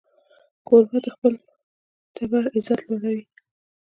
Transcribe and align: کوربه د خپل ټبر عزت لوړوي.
کوربه 0.67 0.97
د 1.05 1.07
خپل 1.15 1.33
ټبر 2.15 2.43
عزت 2.55 2.79
لوړوي. 2.87 3.23